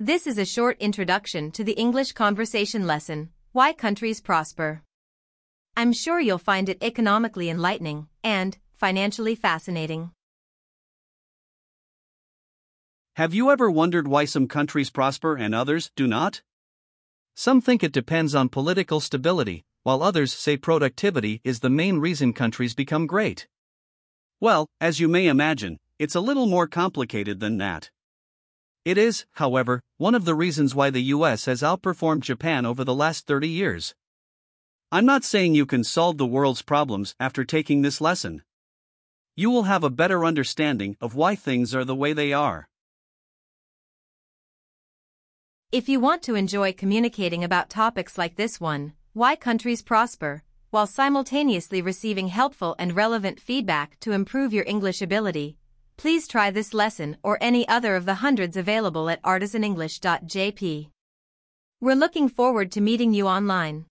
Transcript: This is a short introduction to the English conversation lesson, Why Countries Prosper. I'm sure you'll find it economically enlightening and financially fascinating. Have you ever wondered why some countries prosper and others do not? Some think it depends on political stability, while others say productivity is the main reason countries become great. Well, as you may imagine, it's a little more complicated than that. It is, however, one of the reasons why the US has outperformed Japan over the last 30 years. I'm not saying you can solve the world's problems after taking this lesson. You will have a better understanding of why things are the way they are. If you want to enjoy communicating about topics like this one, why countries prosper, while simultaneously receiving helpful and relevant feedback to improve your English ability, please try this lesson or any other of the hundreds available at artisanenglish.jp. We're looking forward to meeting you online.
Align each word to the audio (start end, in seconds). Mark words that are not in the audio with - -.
This 0.00 0.26
is 0.26 0.38
a 0.38 0.44
short 0.44 0.76
introduction 0.80 1.52
to 1.52 1.62
the 1.62 1.74
English 1.74 2.14
conversation 2.14 2.84
lesson, 2.84 3.28
Why 3.52 3.72
Countries 3.72 4.20
Prosper. 4.20 4.82
I'm 5.76 5.92
sure 5.92 6.18
you'll 6.18 6.38
find 6.38 6.68
it 6.68 6.82
economically 6.82 7.48
enlightening 7.48 8.08
and 8.24 8.58
financially 8.72 9.36
fascinating. 9.36 10.10
Have 13.14 13.34
you 13.34 13.52
ever 13.52 13.70
wondered 13.70 14.08
why 14.08 14.24
some 14.24 14.48
countries 14.48 14.90
prosper 14.90 15.36
and 15.36 15.54
others 15.54 15.92
do 15.94 16.08
not? 16.08 16.42
Some 17.36 17.60
think 17.60 17.84
it 17.84 17.92
depends 17.92 18.34
on 18.34 18.48
political 18.48 18.98
stability, 18.98 19.64
while 19.84 20.02
others 20.02 20.32
say 20.32 20.56
productivity 20.56 21.40
is 21.44 21.60
the 21.60 21.70
main 21.70 22.00
reason 22.00 22.32
countries 22.32 22.74
become 22.74 23.06
great. 23.06 23.46
Well, 24.40 24.66
as 24.80 24.98
you 24.98 25.06
may 25.06 25.28
imagine, 25.28 25.78
it's 26.00 26.16
a 26.16 26.20
little 26.20 26.46
more 26.46 26.66
complicated 26.66 27.38
than 27.38 27.58
that. 27.58 27.90
It 28.84 28.98
is, 28.98 29.24
however, 29.32 29.80
one 29.96 30.14
of 30.14 30.26
the 30.26 30.34
reasons 30.34 30.74
why 30.74 30.90
the 30.90 31.04
US 31.14 31.46
has 31.46 31.62
outperformed 31.62 32.20
Japan 32.20 32.66
over 32.66 32.84
the 32.84 32.94
last 32.94 33.26
30 33.26 33.48
years. 33.48 33.94
I'm 34.92 35.06
not 35.06 35.24
saying 35.24 35.54
you 35.54 35.64
can 35.64 35.84
solve 35.84 36.18
the 36.18 36.26
world's 36.26 36.60
problems 36.60 37.14
after 37.18 37.44
taking 37.44 37.80
this 37.80 38.02
lesson. 38.02 38.42
You 39.36 39.50
will 39.50 39.62
have 39.62 39.84
a 39.84 39.90
better 39.90 40.24
understanding 40.24 40.98
of 41.00 41.14
why 41.14 41.34
things 41.34 41.74
are 41.74 41.84
the 41.84 41.94
way 41.94 42.12
they 42.12 42.34
are. 42.34 42.68
If 45.72 45.88
you 45.88 45.98
want 45.98 46.22
to 46.24 46.34
enjoy 46.34 46.74
communicating 46.74 47.42
about 47.42 47.70
topics 47.70 48.18
like 48.18 48.36
this 48.36 48.60
one, 48.60 48.92
why 49.14 49.34
countries 49.34 49.80
prosper, 49.80 50.42
while 50.70 50.86
simultaneously 50.86 51.80
receiving 51.80 52.28
helpful 52.28 52.76
and 52.78 52.94
relevant 52.94 53.40
feedback 53.40 53.98
to 54.00 54.12
improve 54.12 54.52
your 54.52 54.64
English 54.66 55.00
ability, 55.00 55.56
please 55.96 56.26
try 56.28 56.50
this 56.50 56.74
lesson 56.74 57.16
or 57.22 57.38
any 57.40 57.66
other 57.68 57.96
of 57.96 58.04
the 58.04 58.16
hundreds 58.16 58.56
available 58.56 59.08
at 59.08 59.22
artisanenglish.jp. 59.22 60.90
We're 61.80 61.94
looking 61.94 62.28
forward 62.28 62.72
to 62.72 62.80
meeting 62.80 63.12
you 63.12 63.26
online. 63.26 63.86